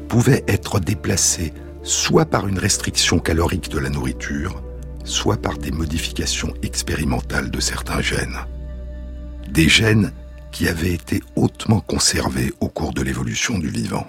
[0.09, 1.53] pouvaient être déplacées
[1.83, 4.63] soit par une restriction calorique de la nourriture,
[5.05, 8.39] soit par des modifications expérimentales de certains gènes.
[9.49, 10.13] Des gènes
[10.53, 14.07] qui avaient été hautement conservés au cours de l'évolution du vivant.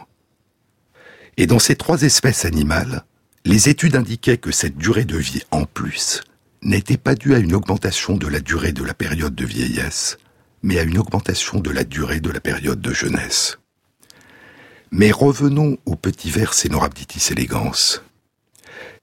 [1.38, 3.04] Et dans ces trois espèces animales,
[3.46, 6.22] les études indiquaient que cette durée de vie en plus
[6.64, 10.18] n'était pas due à une augmentation de la durée de la période de vieillesse,
[10.64, 13.60] mais à une augmentation de la durée de la période de jeunesse.
[14.92, 18.02] Mais revenons au petit vers Cenorhabditis elegans.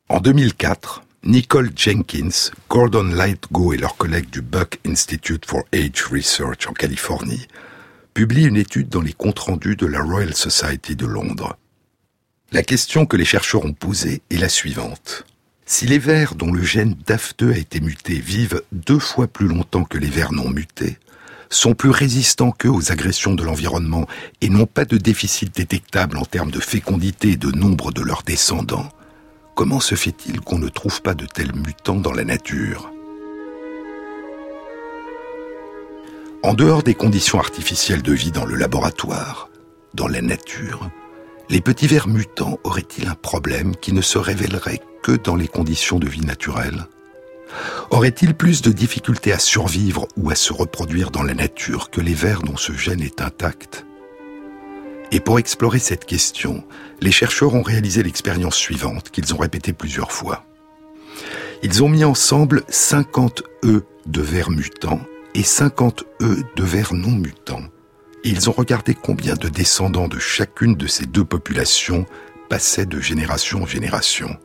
[0.08, 6.66] En 2004, Nicole Jenkins, Gordon Lightgo et leurs collègues du Buck Institute for Age Research
[6.68, 7.46] en Californie
[8.12, 11.56] publient une étude dans les comptes rendus de la Royal Society de Londres.
[12.52, 15.24] La question que les chercheurs ont posée est la suivante.
[15.64, 19.84] Si les vers dont le gène DAF2 a été muté vivent deux fois plus longtemps
[19.84, 20.98] que les vers non mutés,
[21.48, 24.06] sont plus résistants qu'eux aux agressions de l'environnement
[24.42, 28.24] et n'ont pas de déficit détectable en termes de fécondité et de nombre de leurs
[28.24, 28.90] descendants,
[29.54, 32.90] Comment se fait-il qu'on ne trouve pas de tels mutants dans la nature?
[36.42, 39.48] En dehors des conditions artificielles de vie dans le laboratoire,
[39.94, 40.90] dans la nature,
[41.50, 46.00] les petits vers mutants auraient-ils un problème qui ne se révélerait que dans les conditions
[46.00, 46.86] de vie naturelles?
[47.90, 52.14] Auraient-ils plus de difficultés à survivre ou à se reproduire dans la nature que les
[52.14, 53.86] vers dont ce gène est intact?
[55.12, 56.64] Et pour explorer cette question,
[57.00, 60.44] les chercheurs ont réalisé l'expérience suivante qu'ils ont répétée plusieurs fois.
[61.62, 65.00] Ils ont mis ensemble 50 œufs de vers mutants
[65.34, 67.62] et 50 œufs de vers non mutants.
[68.22, 72.06] Ils ont regardé combien de descendants de chacune de ces deux populations
[72.48, 74.36] passaient de génération en génération.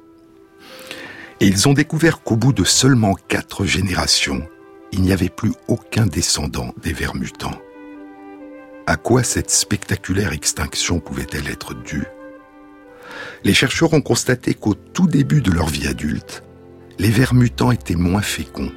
[1.39, 4.45] Et ils ont découvert qu'au bout de seulement quatre générations,
[4.91, 7.60] il n'y avait plus aucun descendant des vers mutants.
[8.90, 12.08] À quoi cette spectaculaire extinction pouvait-elle être due?
[13.44, 16.42] Les chercheurs ont constaté qu'au tout début de leur vie adulte,
[16.98, 18.72] les vers mutants étaient moins féconds.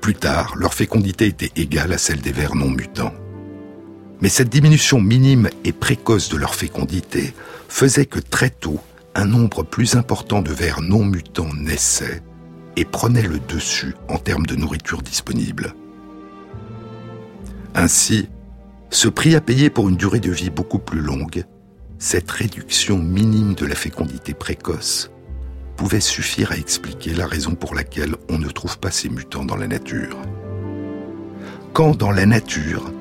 [0.00, 3.12] Plus tard, leur fécondité était égale à celle des vers non mutants.
[4.22, 7.34] Mais cette diminution minime et précoce de leur fécondité
[7.68, 8.80] faisait que très tôt,
[9.14, 12.22] un nombre plus important de vers non mutants naissaient
[12.76, 15.74] et prenaient le dessus en termes de nourriture disponible.
[17.74, 18.30] Ainsi,
[18.90, 21.44] ce prix à payer pour une durée de vie beaucoup plus longue,
[21.98, 25.10] cette réduction minime de la fécondité précoce,
[25.76, 29.56] pouvait suffire à expliquer la raison pour laquelle on ne trouve pas ces mutants dans
[29.56, 30.16] la nature.
[31.72, 32.92] Quand dans la nature,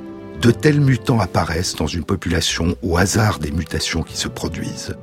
[0.42, 4.96] de tels mutants apparaissent dans une population au hasard des mutations qui se produisent,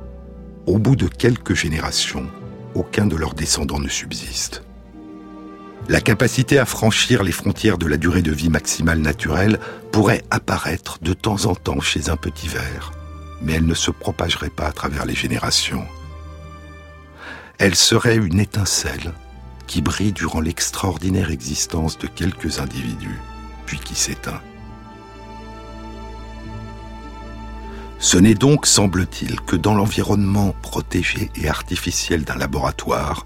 [0.65, 2.27] au bout de quelques générations,
[2.75, 4.63] aucun de leurs descendants ne subsiste.
[5.87, 9.59] La capacité à franchir les frontières de la durée de vie maximale naturelle
[9.91, 12.91] pourrait apparaître de temps en temps chez un petit ver,
[13.41, 15.85] mais elle ne se propagerait pas à travers les générations.
[17.59, 19.13] Elle serait une étincelle
[19.67, 23.19] qui brille durant l'extraordinaire existence de quelques individus,
[23.67, 24.41] puis qui s'éteint.
[27.99, 33.25] Ce n'est donc, semble-t-il, que dans l'environnement protégé et artificiel d'un laboratoire,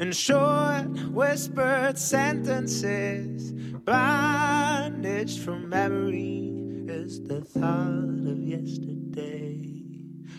[0.00, 3.52] in short whispered sentences
[3.84, 6.52] banished from memory
[6.86, 9.60] is the thought of yesterday.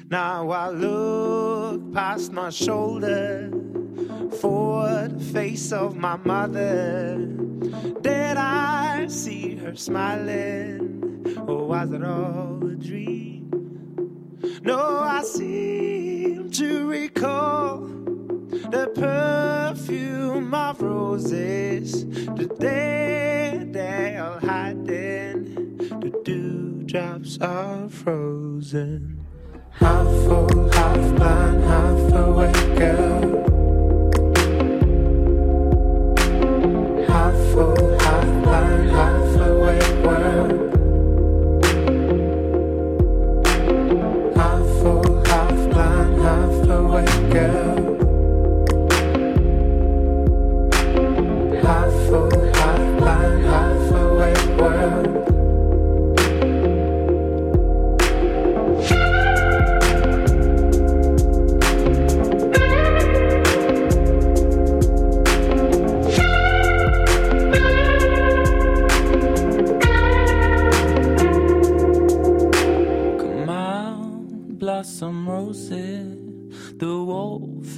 [0.10, 3.52] Now i look past my shoulder
[4.40, 7.18] for the face of my mother.
[8.02, 11.26] Did i see her smiling?
[11.48, 13.52] Or was it all a dream?
[14.64, 17.99] No, I seem to recall
[18.68, 22.06] the perfume of roses,
[22.36, 29.26] the day they are hiding, the dewdrops are frozen.
[29.72, 33.46] Half full, half blind, half awake, girl.
[37.08, 40.60] Half full, half blind, half awake world.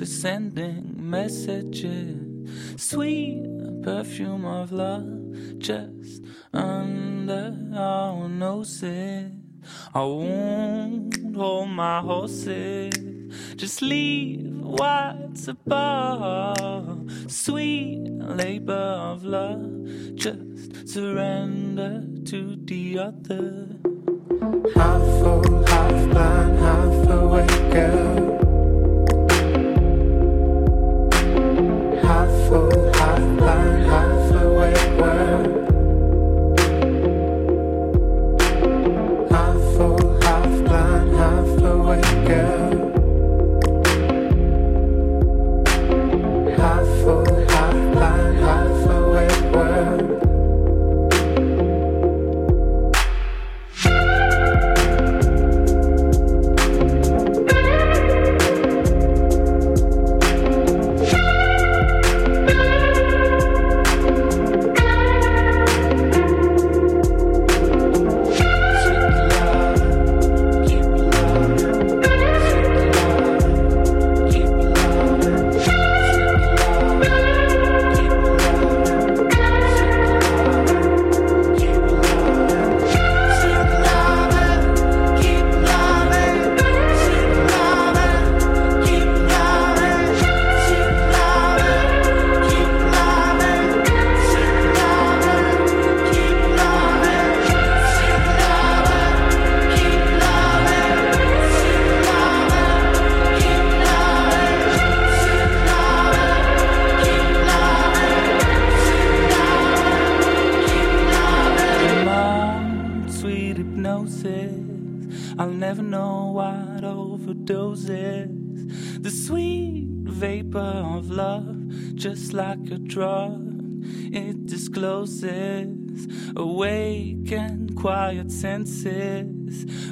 [0.05, 2.17] Sending messages,
[2.77, 3.43] sweet
[3.83, 6.23] perfume of love, just
[6.53, 9.31] under our noses.
[9.93, 12.93] I won't hold my horses,
[13.55, 17.11] just leave what's above.
[17.27, 18.73] Sweet labor
[19.11, 23.67] of love, just surrender to the other.
[24.75, 28.40] Half full, half blind, half awake, girl.
[32.51, 33.85] half blind,
[34.99, 35.47] world.
[39.31, 42.70] Half full, half blind, half awake girl.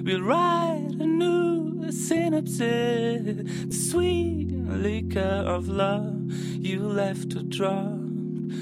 [0.04, 3.22] We'll write a new synopsis.
[3.68, 8.00] The sweet liquor of love, you left drop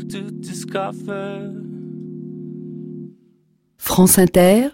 [0.10, 1.52] to discover.
[3.78, 4.70] France Inter,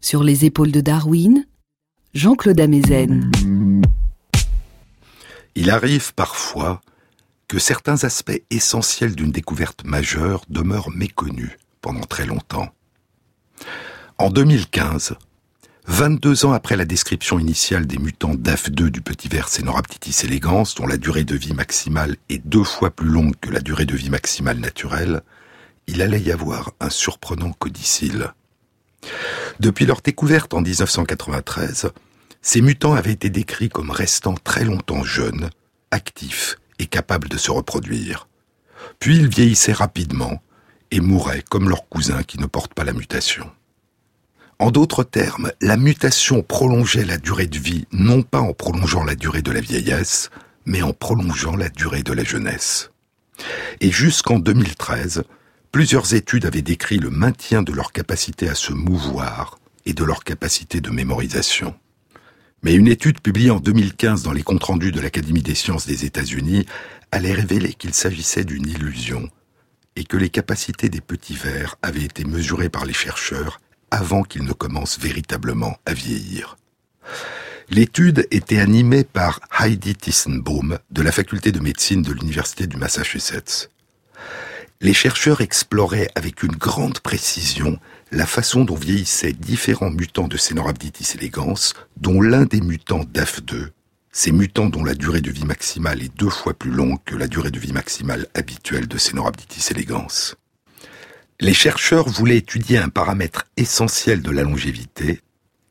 [0.00, 1.44] sur les épaules de Darwin,
[2.14, 3.30] Jean-Claude Amezen.
[5.56, 6.80] Il arrive parfois
[7.48, 12.68] que certains aspects essentiels d'une découverte majeure demeurent méconnus pendant très longtemps.
[14.18, 15.16] En 2015,
[15.86, 20.86] 22 ans après la description initiale des mutants DAF2 du petit ver Cenorhabditis elegans, dont
[20.86, 24.08] la durée de vie maximale est deux fois plus longue que la durée de vie
[24.08, 25.20] maximale naturelle,
[25.86, 28.32] il allait y avoir un surprenant codicile.
[29.60, 31.90] Depuis leur découverte en 1993,
[32.40, 35.50] ces mutants avaient été décrits comme restant très longtemps jeunes,
[35.90, 38.26] actifs et capables de se reproduire.
[39.00, 40.42] Puis ils vieillissaient rapidement
[40.90, 43.50] et mouraient comme leurs cousins qui ne portent pas la mutation.
[44.58, 49.14] En d'autres termes, la mutation prolongeait la durée de vie non pas en prolongeant la
[49.14, 50.30] durée de la vieillesse,
[50.64, 52.90] mais en prolongeant la durée de la jeunesse.
[53.80, 55.24] Et jusqu'en 2013,
[55.74, 60.22] Plusieurs études avaient décrit le maintien de leur capacité à se mouvoir et de leur
[60.22, 61.74] capacité de mémorisation.
[62.62, 66.04] Mais une étude publiée en 2015 dans les comptes rendus de l'Académie des sciences des
[66.04, 66.64] États-Unis
[67.10, 69.28] allait révéler qu'il s'agissait d'une illusion
[69.96, 73.60] et que les capacités des petits vers avaient été mesurées par les chercheurs
[73.94, 76.56] avant qu'ils ne commencent véritablement à vieillir.
[77.70, 83.70] L'étude était animée par Heidi Tissenbaum de la faculté de médecine de l'Université du Massachusetts
[84.84, 87.78] les chercheurs exploraient avec une grande précision
[88.12, 93.70] la façon dont vieillissaient différents mutants de Cenorhabditis elegans, dont l'un des mutants DAF2,
[94.12, 97.28] ces mutants dont la durée de vie maximale est deux fois plus longue que la
[97.28, 100.34] durée de vie maximale habituelle de Cenorhabditis elegans.
[101.40, 105.20] Les chercheurs voulaient étudier un paramètre essentiel de la longévité,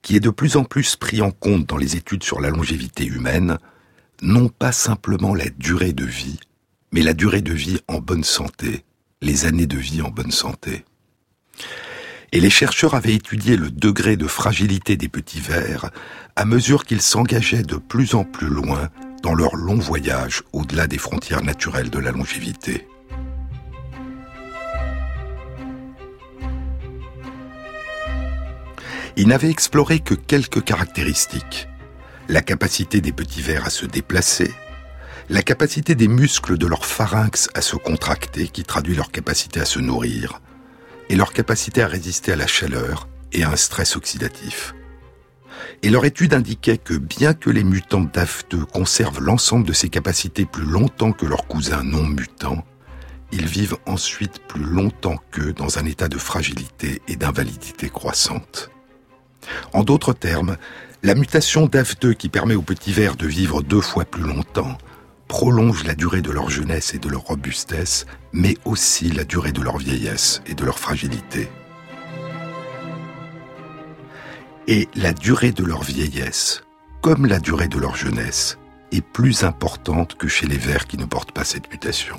[0.01, 3.05] qui est de plus en plus pris en compte dans les études sur la longévité
[3.05, 3.57] humaine,
[4.21, 6.39] non pas simplement la durée de vie,
[6.91, 8.83] mais la durée de vie en bonne santé,
[9.21, 10.83] les années de vie en bonne santé.
[12.33, 15.91] Et les chercheurs avaient étudié le degré de fragilité des petits vers
[16.35, 18.89] à mesure qu'ils s'engageaient de plus en plus loin
[19.21, 22.85] dans leur long voyage au-delà des frontières naturelles de la longévité.
[29.15, 31.67] Ils n'avaient exploré que quelques caractéristiques.
[32.29, 34.51] La capacité des petits vers à se déplacer,
[35.29, 39.65] la capacité des muscles de leur pharynx à se contracter, qui traduit leur capacité à
[39.65, 40.41] se nourrir,
[41.09, 44.73] et leur capacité à résister à la chaleur et à un stress oxydatif.
[45.83, 50.45] Et leur étude indiquait que bien que les mutants DAF2 conservent l'ensemble de ces capacités
[50.45, 52.65] plus longtemps que leurs cousins non mutants,
[53.31, 58.72] ils vivent ensuite plus longtemps qu'eux dans un état de fragilité et d'invalidité croissante.
[59.73, 60.57] En d'autres termes,
[61.01, 64.77] la mutation DAF2 qui permet aux petits vers de vivre deux fois plus longtemps
[65.27, 69.61] prolongent la durée de leur jeunesse et de leur robustesse, mais aussi la durée de
[69.61, 71.49] leur vieillesse et de leur fragilité.
[74.67, 76.63] Et la durée de leur vieillesse,
[77.01, 78.57] comme la durée de leur jeunesse,
[78.91, 82.15] est plus importante que chez les vers qui ne portent pas cette mutation.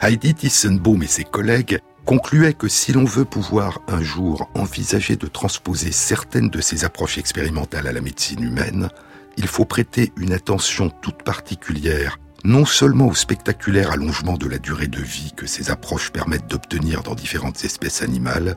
[0.00, 5.26] Heidi Tissenbaum et ses collègues concluaient que si l'on veut pouvoir un jour envisager de
[5.26, 8.88] transposer certaines de ces approches expérimentales à la médecine humaine,
[9.36, 14.88] il faut prêter une attention toute particulière non seulement au spectaculaire allongement de la durée
[14.88, 18.56] de vie que ces approches permettent d'obtenir dans différentes espèces animales,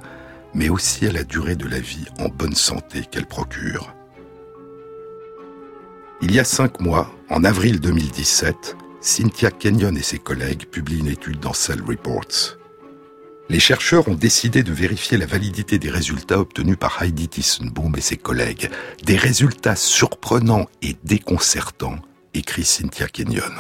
[0.54, 3.94] mais aussi à la durée de la vie en bonne santé qu'elles procurent.
[6.22, 11.08] Il y a cinq mois, en avril 2017, Cynthia Kenyon et ses collègues publient une
[11.08, 12.58] étude dans Cell Reports
[13.54, 18.02] les chercheurs ont décidé de vérifier la validité des résultats obtenus par Heidi Tissenbaum et
[18.02, 18.72] ses collègues.
[19.04, 22.00] Des résultats surprenants et déconcertants,
[22.34, 23.54] écrit Cynthia Kenyon.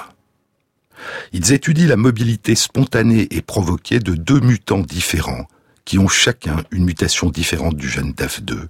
[1.31, 5.45] Ils étudient la mobilité spontanée et provoquée de deux mutants différents,
[5.85, 8.69] qui ont chacun une mutation différente du gène DAF2,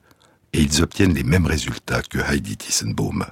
[0.52, 3.26] et ils obtiennent les mêmes résultats que Heidi Tissenbaum.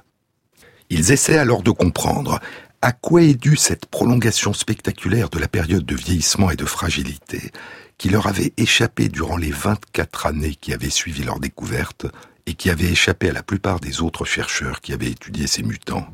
[0.88, 2.40] Ils essaient alors de comprendre
[2.82, 7.52] à quoi est due cette prolongation spectaculaire de la période de vieillissement et de fragilité
[7.96, 12.06] qui leur avait échappé durant les 24 années qui avaient suivi leur découverte
[12.46, 16.08] et qui avait échappé à la plupart des autres chercheurs qui avaient étudié ces mutants?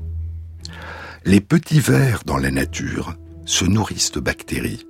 [1.24, 3.14] Les petits vers dans la nature
[3.46, 4.86] se nourrissent de bactéries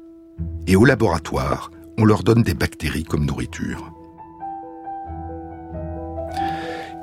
[0.67, 3.93] et au laboratoire, on leur donne des bactéries comme nourriture.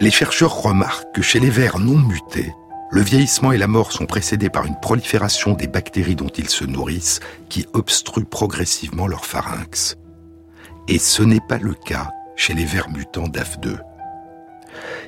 [0.01, 2.53] Les chercheurs remarquent que chez les vers non mutés,
[2.91, 6.65] le vieillissement et la mort sont précédés par une prolifération des bactéries dont ils se
[6.65, 7.19] nourrissent
[7.49, 9.97] qui obstruent progressivement leur pharynx.
[10.87, 13.77] Et ce n'est pas le cas chez les vers mutants DAF2.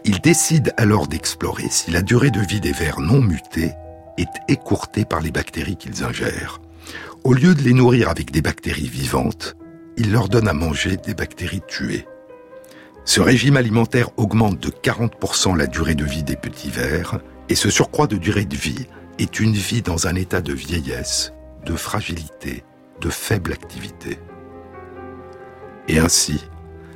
[0.05, 3.73] Ils décident alors d'explorer si la durée de vie des vers non mutés
[4.17, 6.59] est écourtée par les bactéries qu'ils ingèrent.
[7.23, 9.55] Au lieu de les nourrir avec des bactéries vivantes,
[9.97, 12.07] ils leur donnent à manger des bactéries tuées.
[13.05, 17.19] Ce régime alimentaire augmente de 40% la durée de vie des petits vers,
[17.50, 18.88] et ce surcroît de durée de vie
[19.20, 21.34] est une vie dans un état de vieillesse,
[21.66, 22.64] de fragilité,
[23.02, 24.20] de faible activité.
[25.88, 26.43] Et ainsi,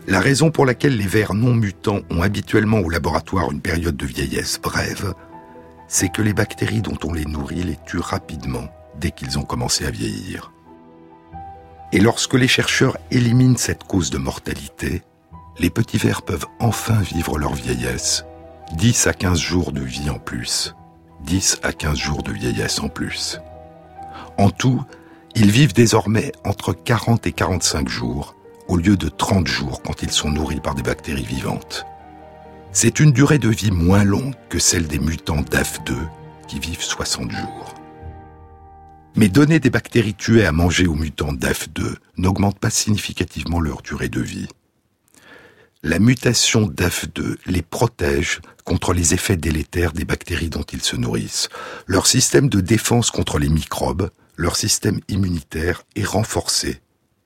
[0.07, 4.05] la raison pour laquelle les vers non mutants ont habituellement au laboratoire une période de
[4.05, 5.13] vieillesse brève,
[5.87, 8.67] c'est que les bactéries dont on les nourrit les tuent rapidement
[8.99, 10.51] dès qu'ils ont commencé à vieillir.
[11.93, 15.01] Et lorsque les chercheurs éliminent cette cause de mortalité,
[15.59, 18.25] les petits vers peuvent enfin vivre leur vieillesse.
[18.73, 20.75] 10 à 15 jours de vie en plus.
[21.25, 23.37] 10 à 15 jours de vieillesse en plus.
[24.37, 24.81] En tout,
[25.35, 28.33] ils vivent désormais entre 40 et 45 jours,
[28.69, 31.85] au lieu de 30 jours quand ils sont nourris par des bactéries vivantes.
[32.71, 35.93] C'est une durée de vie moins longue que celle des mutants DAF2
[36.47, 37.75] qui vivent 60 jours.
[39.17, 44.07] Mais donner des bactéries tuées à manger aux mutants DAF2 n'augmente pas significativement leur durée
[44.09, 44.47] de vie.
[45.83, 51.49] La mutation DAF2 les protège contre les effets délétères des bactéries dont ils se nourrissent.
[51.87, 56.81] Leur système de défense contre les microbes, leur système immunitaire est renforcé,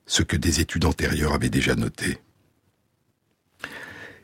[0.05, 2.17] ce que des études antérieures avaient déjà noté.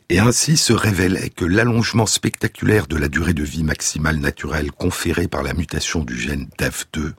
[0.09, 5.29] Et ainsi se révélait que l'allongement spectaculaire de la durée de vie maximale naturelle conférée
[5.29, 7.13] par la mutation du gène DAF2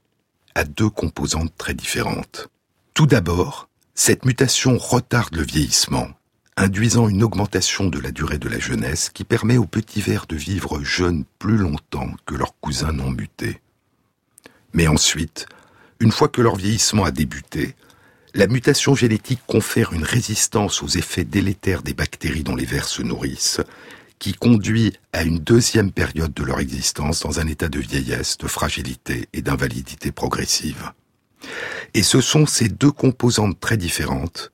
[0.53, 2.49] a deux composantes très différentes.
[2.93, 6.09] Tout d'abord, cette mutation retarde le vieillissement,
[6.57, 10.35] induisant une augmentation de la durée de la jeunesse qui permet aux petits vers de
[10.35, 13.61] vivre jeunes plus longtemps que leurs cousins non mutés.
[14.73, 15.47] Mais ensuite,
[15.99, 17.75] une fois que leur vieillissement a débuté,
[18.35, 23.03] la mutation génétique confère une résistance aux effets délétères des bactéries dont les vers se
[23.03, 23.61] nourrissent,
[24.19, 28.47] qui conduit à une deuxième période de leur existence dans un état de vieillesse, de
[28.47, 30.91] fragilité et d'invalidité progressive.
[31.93, 34.52] Et ce sont ces deux composantes très différentes,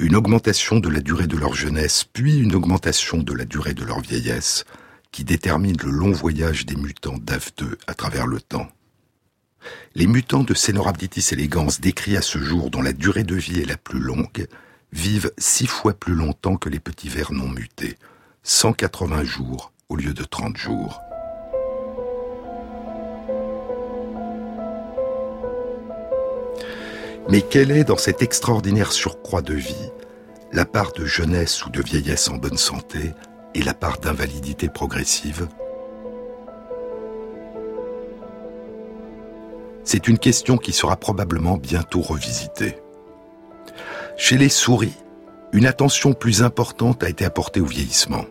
[0.00, 3.84] une augmentation de la durée de leur jeunesse, puis une augmentation de la durée de
[3.84, 4.64] leur vieillesse,
[5.12, 8.68] qui déterminent le long voyage des mutants DAF2 à travers le temps.
[9.94, 13.68] Les mutants de Cenorhabditis elegans décrits à ce jour dont la durée de vie est
[13.68, 14.46] la plus longue
[14.90, 17.98] vivent six fois plus longtemps que les petits vers non mutés,
[18.42, 21.09] 180 jours au lieu de 30 jours.
[27.28, 29.90] Mais quelle est dans cet extraordinaire surcroît de vie
[30.52, 33.14] la part de jeunesse ou de vieillesse en bonne santé
[33.54, 35.46] et la part d'invalidité progressive?
[39.84, 42.76] C'est une question qui sera probablement bientôt revisitée.
[44.16, 44.96] Chez les souris,
[45.52, 48.24] une attention plus importante a été apportée au vieillissement.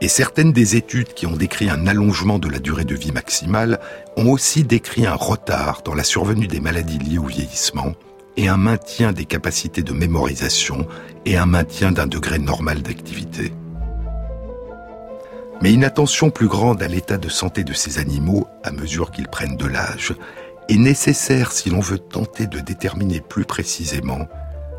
[0.00, 3.80] Et certaines des études qui ont décrit un allongement de la durée de vie maximale
[4.16, 7.94] ont aussi décrit un retard dans la survenue des maladies liées au vieillissement
[8.36, 10.86] et un maintien des capacités de mémorisation
[11.26, 13.52] et un maintien d'un degré normal d'activité.
[15.60, 19.26] Mais une attention plus grande à l'état de santé de ces animaux à mesure qu'ils
[19.26, 20.14] prennent de l'âge
[20.68, 24.28] est nécessaire si l'on veut tenter de déterminer plus précisément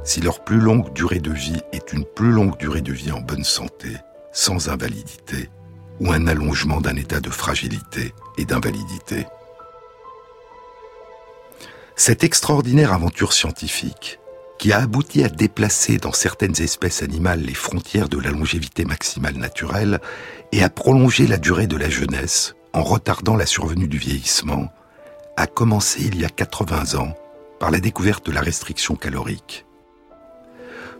[0.04, 3.22] si leur plus longue durée de vie est une plus longue durée de vie en
[3.22, 3.90] bonne santé,
[4.40, 5.50] sans invalidité,
[6.00, 9.28] ou un allongement d'un état de fragilité et d'invalidité.
[11.98, 14.22] Cette extraordinaire aventure scientifique,
[14.58, 19.36] qui a abouti à déplacer dans certaines espèces animales les frontières de la longévité maximale
[19.36, 20.00] naturelle
[20.54, 24.72] et à prolonger la durée de la jeunesse en retardant la survenue du vieillissement,
[25.36, 27.14] a commencé il y a 80 ans
[27.60, 29.66] par la découverte de la restriction calorique.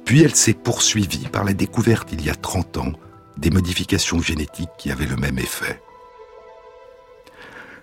[0.04, 2.94] Puis elle s'est poursuivie par la découverte il y a 30 ans
[3.40, 5.82] des modifications génétiques qui avaient le même effet.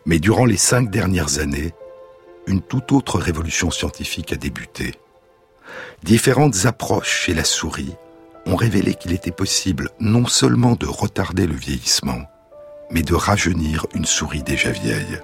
[0.04, 1.74] Mais durant les cinq dernières années,
[2.46, 4.94] une toute autre révolution scientifique a débuté.
[6.04, 7.94] Différentes approches chez la souris
[8.46, 12.22] ont révélé qu'il était possible non seulement de retarder le vieillissement,
[12.90, 15.20] mais de rajeunir une souris déjà vieille.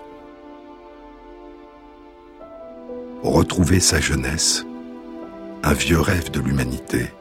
[3.22, 4.64] Retrouver sa jeunesse,
[5.62, 7.12] un vieux rêve de l'humanité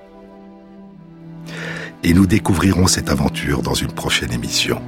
[2.04, 4.82] et nous découvrirons cette aventure dans une prochaine émission.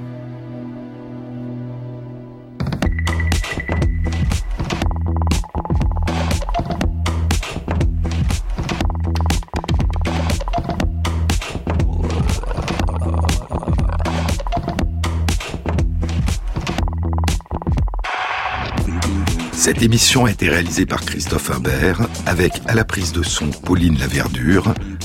[19.63, 23.97] Cette émission a été réalisée par Christophe Imbert avec à la prise de son Pauline
[23.97, 24.73] Laverdure,